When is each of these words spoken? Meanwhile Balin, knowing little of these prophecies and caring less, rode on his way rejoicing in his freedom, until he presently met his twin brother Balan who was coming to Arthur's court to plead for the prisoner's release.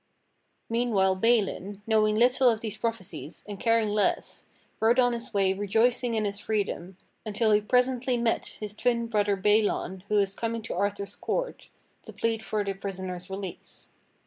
Meanwhile 0.67 1.13
Balin, 1.17 1.83
knowing 1.85 2.15
little 2.15 2.49
of 2.49 2.61
these 2.61 2.75
prophecies 2.75 3.43
and 3.47 3.59
caring 3.59 3.89
less, 3.89 4.47
rode 4.79 4.97
on 4.97 5.13
his 5.13 5.31
way 5.31 5.53
rejoicing 5.53 6.15
in 6.15 6.25
his 6.25 6.39
freedom, 6.39 6.97
until 7.23 7.51
he 7.51 7.61
presently 7.61 8.17
met 8.17 8.47
his 8.59 8.73
twin 8.73 9.05
brother 9.05 9.35
Balan 9.35 9.99
who 10.07 10.15
was 10.15 10.33
coming 10.33 10.63
to 10.63 10.73
Arthur's 10.75 11.15
court 11.15 11.69
to 12.01 12.11
plead 12.13 12.41
for 12.41 12.63
the 12.63 12.73
prisoner's 12.73 13.29
release. 13.29 13.91